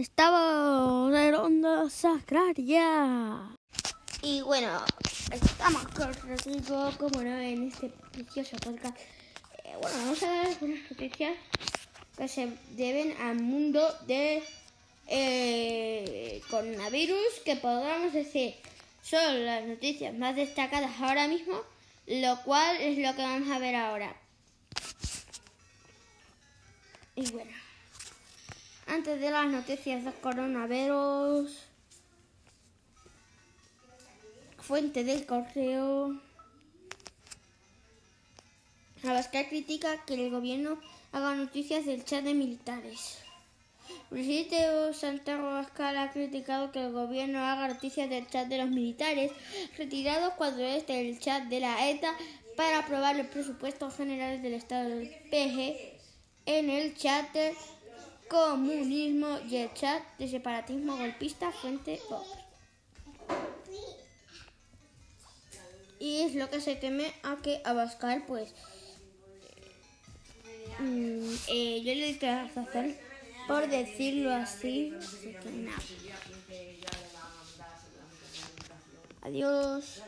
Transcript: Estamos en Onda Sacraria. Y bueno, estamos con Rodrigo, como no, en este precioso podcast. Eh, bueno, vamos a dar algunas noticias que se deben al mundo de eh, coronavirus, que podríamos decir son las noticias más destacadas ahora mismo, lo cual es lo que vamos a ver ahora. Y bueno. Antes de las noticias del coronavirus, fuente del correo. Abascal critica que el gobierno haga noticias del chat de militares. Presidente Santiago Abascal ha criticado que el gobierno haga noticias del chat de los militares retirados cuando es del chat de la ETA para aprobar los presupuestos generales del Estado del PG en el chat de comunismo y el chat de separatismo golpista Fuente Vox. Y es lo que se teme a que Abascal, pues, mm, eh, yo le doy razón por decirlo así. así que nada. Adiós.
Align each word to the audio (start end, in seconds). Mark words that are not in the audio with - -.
Estamos 0.00 1.14
en 1.14 1.34
Onda 1.34 1.90
Sacraria. 1.90 3.54
Y 4.22 4.40
bueno, 4.40 4.82
estamos 5.30 5.86
con 5.88 6.14
Rodrigo, 6.26 6.90
como 6.98 7.20
no, 7.20 7.36
en 7.36 7.68
este 7.68 7.90
precioso 8.10 8.56
podcast. 8.56 8.96
Eh, 9.62 9.74
bueno, 9.78 9.98
vamos 9.98 10.22
a 10.22 10.26
dar 10.26 10.46
algunas 10.46 10.90
noticias 10.90 11.36
que 12.16 12.28
se 12.28 12.48
deben 12.70 13.14
al 13.20 13.42
mundo 13.42 13.86
de 14.06 14.42
eh, 15.06 16.40
coronavirus, 16.48 17.42
que 17.44 17.56
podríamos 17.56 18.14
decir 18.14 18.54
son 19.02 19.44
las 19.44 19.66
noticias 19.66 20.14
más 20.14 20.34
destacadas 20.34 20.98
ahora 20.98 21.28
mismo, 21.28 21.60
lo 22.06 22.42
cual 22.44 22.78
es 22.80 22.96
lo 22.96 23.14
que 23.14 23.20
vamos 23.20 23.50
a 23.50 23.58
ver 23.58 23.76
ahora. 23.76 24.16
Y 27.16 27.30
bueno. 27.32 27.69
Antes 28.90 29.20
de 29.20 29.30
las 29.30 29.46
noticias 29.46 30.04
del 30.04 30.14
coronavirus, 30.14 31.48
fuente 34.58 35.04
del 35.04 35.26
correo. 35.26 36.20
Abascal 39.04 39.48
critica 39.48 40.04
que 40.04 40.14
el 40.14 40.32
gobierno 40.32 40.80
haga 41.12 41.36
noticias 41.36 41.86
del 41.86 42.04
chat 42.04 42.24
de 42.24 42.34
militares. 42.34 43.18
Presidente 44.08 44.66
Santiago 44.92 45.46
Abascal 45.46 45.96
ha 45.96 46.10
criticado 46.10 46.72
que 46.72 46.80
el 46.84 46.92
gobierno 46.92 47.38
haga 47.38 47.68
noticias 47.68 48.10
del 48.10 48.26
chat 48.26 48.48
de 48.48 48.58
los 48.58 48.70
militares 48.70 49.30
retirados 49.78 50.34
cuando 50.34 50.64
es 50.64 50.84
del 50.88 51.16
chat 51.20 51.44
de 51.44 51.60
la 51.60 51.88
ETA 51.88 52.12
para 52.56 52.80
aprobar 52.80 53.14
los 53.14 53.28
presupuestos 53.28 53.96
generales 53.96 54.42
del 54.42 54.54
Estado 54.54 54.88
del 54.88 55.08
PG 55.30 56.00
en 56.46 56.70
el 56.70 56.96
chat 56.96 57.32
de 57.32 57.54
comunismo 58.30 59.40
y 59.48 59.56
el 59.56 59.74
chat 59.74 60.02
de 60.18 60.28
separatismo 60.28 60.96
golpista 60.96 61.50
Fuente 61.50 62.00
Vox. 62.08 62.28
Y 65.98 66.20
es 66.22 66.34
lo 66.36 66.48
que 66.48 66.60
se 66.60 66.76
teme 66.76 67.12
a 67.24 67.36
que 67.42 67.60
Abascal, 67.64 68.24
pues, 68.26 68.54
mm, 70.78 71.34
eh, 71.48 71.82
yo 71.82 71.94
le 71.94 72.14
doy 72.14 72.30
razón 72.30 72.96
por 73.48 73.68
decirlo 73.68 74.32
así. 74.32 74.94
así 74.96 75.34
que 75.42 75.50
nada. 75.50 75.82
Adiós. 79.22 80.02